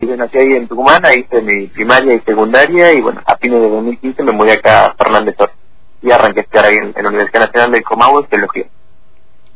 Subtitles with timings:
[0.00, 3.36] Y yo nací ahí en Tucumán, ahí hice mi primaria y secundaria y bueno, a
[3.36, 5.56] fines de 2015 me mudé acá a Fernández Torres
[6.02, 8.66] y arranqué a estudiar ahí en, la Universidad Nacional de Comahue, Geología.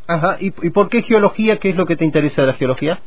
[0.06, 1.58] Ajá, ¿Y, ¿y por qué geología?
[1.58, 2.98] ¿Qué es lo que te interesa de la geología?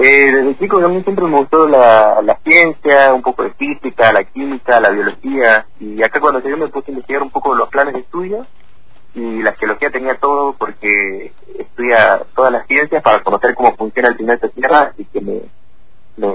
[0.00, 4.12] Eh, desde chico a mí siempre me gustó la, la ciencia, un poco de física,
[4.12, 7.68] la química, la biología y acá cuando llegué me puse a investigar un poco los
[7.68, 8.46] planes de estudio
[9.14, 14.16] y la geología tenía todo porque estudia todas las ciencias para conocer cómo funciona el
[14.16, 15.40] planeta Tierra y que me,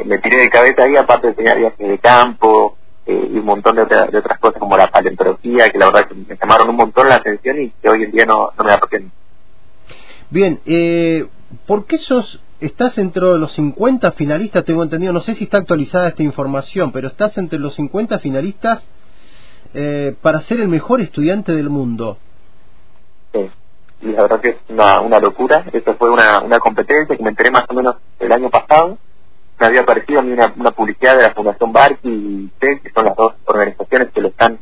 [0.05, 3.75] me, tiré de cabeza ahí, aparte de tener viajes de campo eh, y un montón
[3.75, 7.09] de, de, otras cosas como la paleontología, que la verdad que me llamaron un montón
[7.09, 9.13] la atención y que hoy en día no, no me arrepiento.
[10.29, 11.27] Bien, eh,
[11.67, 16.07] ¿por qué sos, estás entre los 50 finalistas, tengo entendido, no sé si está actualizada
[16.07, 18.83] esta información, pero estás entre los 50 finalistas
[19.73, 22.17] eh, para ser el mejor estudiante del mundo?
[23.33, 23.49] Sí,
[24.01, 27.29] y la verdad que es una, una locura, esto fue una, una competencia que me
[27.29, 28.97] enteré más o menos el año pasado,
[29.59, 33.05] me había aparecido a mí una, publicidad de la Fundación Barqui y TEC, que son
[33.05, 34.59] las dos organizaciones que lo están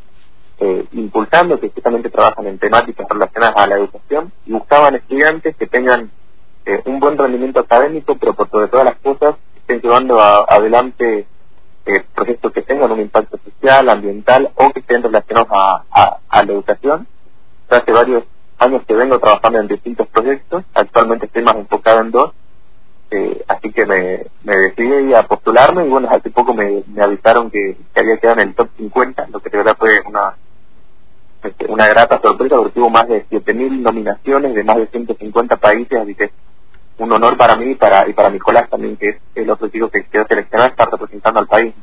[0.60, 5.68] eh, impulsando, que justamente trabajan en temáticas relacionadas a la educación, y buscaban estudiantes que
[5.68, 6.12] tengan
[6.66, 11.26] eh, un buen rendimiento académico, pero por sobre todas las cosas estén llevando adelante
[11.86, 16.52] eh, proyectos que tengan un impacto social, ambiental o que estén relacionados a, a, la
[16.52, 17.08] educación.
[17.70, 18.24] hace varios
[18.60, 22.34] años que vengo trabajando en distintos proyectos, actualmente estoy más enfocado en dos,
[23.12, 27.76] eh, así que me, me decidí a postularme y bueno, hace poco me, avisaron que,
[27.94, 30.36] había quedado en el top 50, lo que de verdad fue una
[31.44, 36.00] este, una grata sorpresa porque tuvo más de 7.000 nominaciones de más de 150 países,
[36.00, 36.32] así que
[37.00, 39.90] un honor para mí y para, y para Nicolás también, que es el otro chico
[39.90, 41.74] que quedó seleccionado, estar representando al país.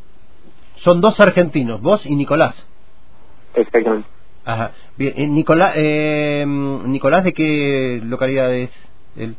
[0.77, 2.67] Son dos argentinos, vos y Nicolás.
[3.55, 4.09] Exactamente.
[4.47, 4.71] Ajá.
[4.97, 8.71] Bien, eh, Nicolás, eh, Nicolás, ¿de qué localidad es
[9.17, 9.37] él?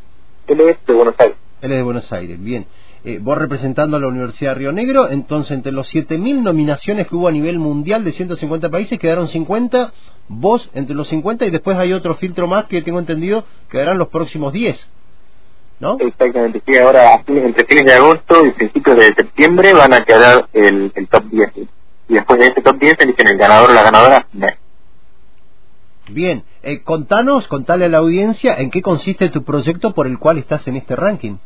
[0.48, 1.38] Él es de Buenos Aires.
[1.61, 2.65] Él es de Buenos Aires, bien.
[3.03, 7.15] Eh, vos representando a la Universidad de Río Negro, entonces entre los 7.000 nominaciones que
[7.15, 9.93] hubo a nivel mundial de 150 países, quedaron 50,
[10.27, 14.09] vos entre los 50 y después hay otro filtro más que tengo entendido quedarán los
[14.09, 14.89] próximos 10,
[15.80, 15.98] ¿no?
[15.99, 20.92] Exactamente, sí, ahora entre fines de agosto y principios de septiembre van a quedar el,
[21.09, 21.52] top 10.
[22.09, 24.27] Y después de ese top 10 eligen el ganador o la ganadora.
[26.09, 30.37] Bien, eh, contanos, contale a la audiencia en qué consiste tu proyecto por el cual
[30.37, 31.37] estás en este ranking.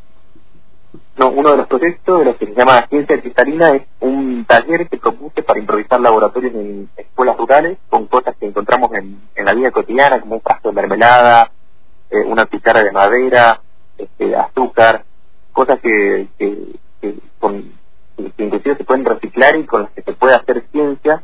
[1.16, 4.88] No, uno de los proyectos de lo que se llama Ciencia Cristalina es un taller
[4.88, 9.70] que propuse para improvisar laboratorios en escuelas rurales con cosas que encontramos en, la vida
[9.70, 11.52] cotidiana, como un frasco de mermelada,
[12.10, 13.60] eh, una pizarra de madera,
[13.96, 15.04] este, azúcar,
[15.52, 17.72] cosas que, que, que, con,
[18.16, 21.22] que inclusive se pueden reciclar y con las que se puede hacer ciencia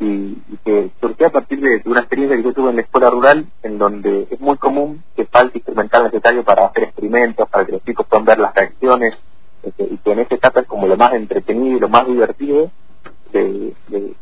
[0.00, 0.36] y,
[0.68, 3.78] que surgió a partir de, una experiencia que yo tuve en la escuela rural, en
[3.78, 8.06] donde es muy común que falte instrumental necesario para hacer experimentos, para que los chicos
[8.06, 9.16] puedan ver las reacciones,
[9.62, 12.70] este, y que en esta etapa es como lo más entretenido y lo más divertido
[13.32, 13.72] de,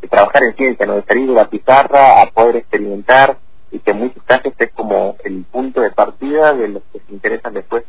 [0.09, 0.95] trabajar en ciencia, ¿no?
[0.95, 3.39] de salir de la pizarra a poder experimentar,
[3.73, 7.13] y que en muchos casos es como el punto de partida de los que se
[7.13, 7.83] interesan después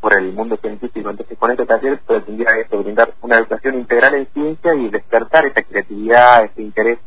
[0.00, 1.10] por el mundo científico.
[1.10, 5.62] Entonces, con este taller pretendía eso, brindar una educación integral en ciencia y despertar esa
[5.62, 7.00] creatividad, ese interés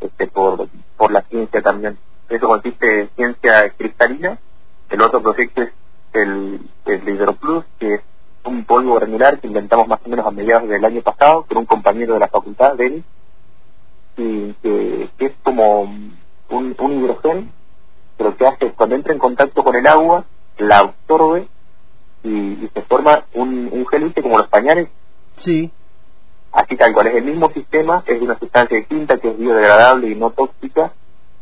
[0.00, 1.98] este, por, por la ciencia también.
[2.28, 4.38] Eso consiste en ciencia cristalina.
[4.90, 5.70] El otro proyecto es
[6.12, 8.00] el, el Hidroplus, que es
[8.44, 11.66] un polvo granular que inventamos más o menos a mediados del año pasado con un
[11.66, 13.04] compañero de la facultad, Denis,
[14.16, 16.16] y que, es como un,
[16.48, 17.46] un hidrógeno,
[18.16, 20.24] pero que hace cuando entra en contacto con el agua,
[20.58, 21.48] la absorbe
[22.24, 24.88] y, se forma un, un gel, como los pañales.
[25.36, 25.70] Sí.
[26.58, 30.08] Así tal cual, es el mismo sistema, es de una sustancia distinta que es biodegradable
[30.08, 30.92] y no tóxica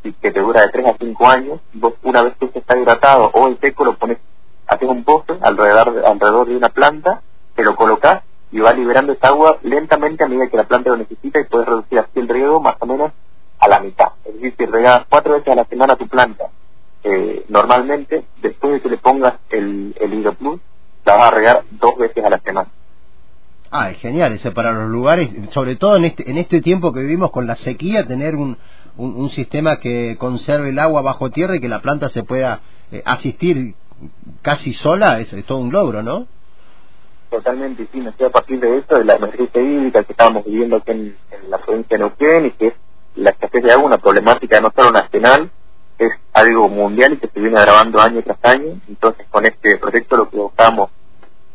[0.05, 1.61] y que te dura de 3 a 5 años.
[1.73, 4.19] Vos una vez que está hidratado o en seco lo pones,
[4.67, 7.23] haces un pozo alrededor, alrededor de una planta,
[7.55, 10.99] te lo colocas y va liberando esa agua lentamente a medida que la planta lo
[10.99, 13.13] necesita y puedes reducir así el riego más o menos
[13.59, 14.09] a la mitad.
[14.23, 16.51] Es decir, si regas cuatro veces a la semana tu planta,
[17.05, 20.61] eh, normalmente, después de que le pongas el, el Hidroplus,
[21.07, 22.69] la vas a regar dos veces a la semana.
[23.79, 27.01] Ah, es genial ese para los lugares, sobre todo en este, en este tiempo que
[27.01, 28.57] vivimos con la sequía, tener un,
[28.97, 33.03] un, sistema que conserve el agua bajo tierra y que la planta se pueda eh,
[33.05, 33.75] asistir
[34.41, 36.27] casi sola, es, es, todo un logro, ¿no?
[37.29, 40.93] Totalmente, sí, estoy a partir de esto, de la emergencia hídrica que estábamos viviendo aquí
[40.93, 41.17] en,
[41.51, 42.75] la provincia de Neuquén y que es
[43.17, 45.51] la escasez de agua, una problemática no solo nacional,
[45.99, 48.81] es algo mundial y que se viene agravando año tras año.
[48.89, 50.89] Entonces, con este proyecto lo que buscamos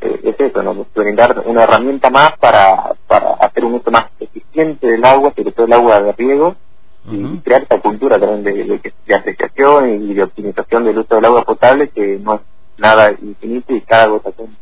[0.02, 0.86] eh, es eso, ¿no?
[0.94, 5.66] brindar una herramienta más para, para hacer un uso más eficiente del agua, sobre todo
[5.66, 6.56] el agua de riego,
[7.10, 11.44] y crear esta cultura también de, de, apreciación y de optimización del uso del agua
[11.44, 12.42] potable, que no es
[12.78, 14.61] nada infinito y cada gota cuenta.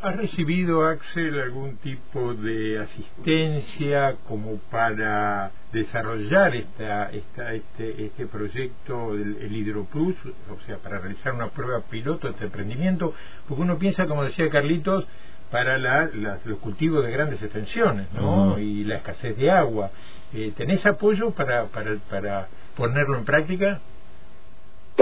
[0.00, 9.14] ¿Ha recibido, Axel, algún tipo de asistencia como para desarrollar esta, esta, este, este proyecto
[9.14, 10.16] del el HidroPlus,
[10.50, 13.14] o sea, para realizar una prueba piloto de este emprendimiento?
[13.46, 15.06] Porque uno piensa, como decía Carlitos,
[15.50, 16.08] para la,
[16.44, 18.58] los cultivos de grandes extensiones ¿no?
[18.58, 19.90] y la escasez de agua.
[20.32, 23.80] Eh, ¿Tenés apoyo para, para, para ponerlo en práctica?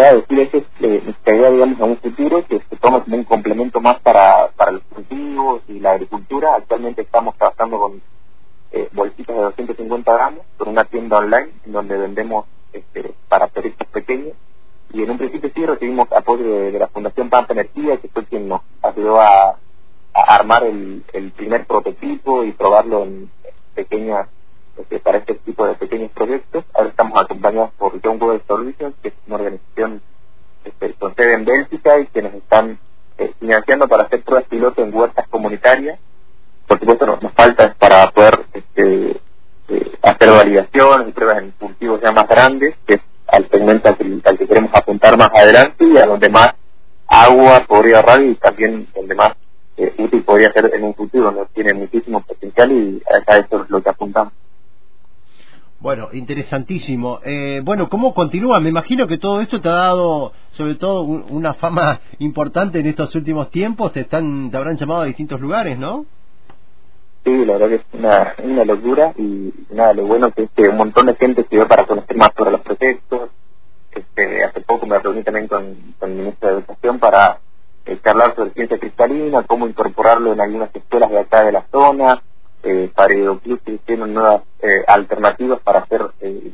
[0.00, 4.00] Claro, decir es que digamos, a un futuro que se toma como un complemento más
[4.00, 6.54] para, para los cultivos y la agricultura.
[6.56, 8.00] Actualmente estamos trabajando con
[8.72, 14.32] eh, bolsitas de 250 gramos con una tienda online donde vendemos este, para proyectos pequeños.
[14.90, 18.48] Y en un principio sí recibimos apoyo de, la Fundación Pampa Energía, que fue quien
[18.48, 19.58] nos ayudó a,
[20.14, 23.30] armar el, el primer prototipo y probarlo en
[23.74, 24.28] pequeñas
[25.02, 26.64] para este tipo de pequeños proyectos.
[26.74, 30.02] Ahora estamos acompañados por John World Solutions, que es una organización
[30.64, 32.78] este, con sede en Bélgica y que nos están
[33.18, 35.98] eh, financiando para hacer pruebas piloto en huertas comunitarias.
[36.66, 39.20] Por supuesto, nos, nos falta para poder este,
[39.68, 44.38] eh, hacer validaciones y pruebas en cultivos ya más grandes, que es al segmento al
[44.38, 46.54] que, queremos apuntar más adelante y a donde más
[47.06, 49.32] agua podría ahorrar y también donde más
[49.76, 51.46] eh, útil podría ser en un futuro, ¿no?
[51.46, 54.32] tiene muchísimo potencial y a eso es lo que apuntamos.
[55.80, 57.20] Bueno, interesantísimo.
[57.24, 58.60] Eh, bueno, ¿cómo continúa?
[58.60, 63.14] Me imagino que todo esto te ha dado, sobre todo, una fama importante en estos
[63.14, 63.94] últimos tiempos.
[63.94, 66.04] Te, están, te habrán llamado a distintos lugares, ¿no?
[67.24, 70.76] Sí, la verdad que es una, locura y nada, lo bueno que es que un
[70.76, 73.30] montón de gente se dio para conocer más sobre los proyectos.
[73.92, 77.40] Este, hace poco me reuní también con, con el ministro de Educación para
[77.86, 82.22] eh, charlar sobre ciencia cristalina, cómo incorporarlo en algunas escuelas de acá de la zona
[82.62, 83.14] eh, para
[83.84, 86.52] tienen nuevas eh, alternativas para hacer eh,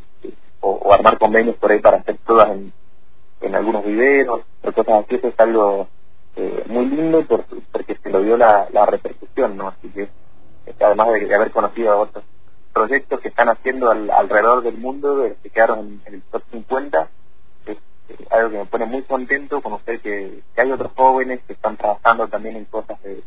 [0.61, 5.29] o, armar convenios por ahí para hacer pruebas en, algunos viveros o cosas así, eso
[5.29, 5.89] es algo
[6.35, 7.25] eh, muy lindo
[7.73, 9.69] porque se lo dio la, la repercusión, ¿no?
[9.69, 10.09] Así que
[10.67, 12.25] este, además de, haber conocido otros
[12.73, 17.09] proyectos que están haciendo alrededor del mundo, que quedaron en, el top 50,
[17.67, 17.79] es
[18.31, 22.29] algo que me pone muy contento conocer que, que hay otros jóvenes que están trabajando
[22.29, 23.23] también en cosas de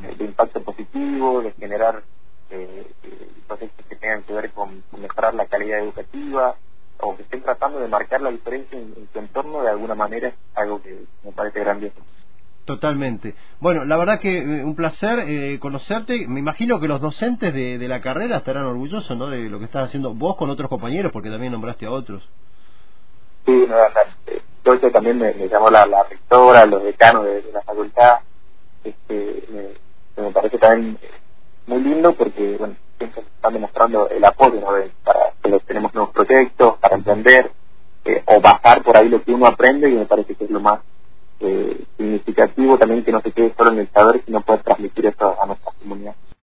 [0.00, 2.02] de impacto positivo, de generar
[2.50, 6.54] eh, eh, proyectos que tengan que ver con, mejorar la calidad educativa
[7.00, 10.80] o que estén tratando de marcar la diferencia en, su entorno de alguna manera, algo
[10.82, 11.96] que me parece grandioso.
[12.64, 13.34] Totalmente.
[13.60, 16.26] Bueno, la verdad que eh, un placer eh, conocerte.
[16.26, 19.28] Me imagino que los docentes de, de, la carrera estarán orgullosos ¿no?
[19.28, 22.28] de lo que estás haciendo vos con otros compañeros, porque también nombraste a otros.
[23.44, 28.18] Sí, no, no, también me, llamó la, la, rectora, los decanos de, de la facultad.
[28.82, 29.85] Este, me,
[30.16, 30.98] me parece también
[31.66, 34.60] muy lindo porque, bueno, están demostrando el apoyo
[35.04, 37.50] para que los tenemos nuevos proyectos, para entender
[38.04, 40.60] eh, o bajar por ahí lo que uno aprende y me parece que es lo
[40.60, 40.80] más
[41.40, 45.36] eh, significativo también que no se quede solo en el saber, sino poder transmitir eso
[45.40, 46.26] a nuestras comunidades.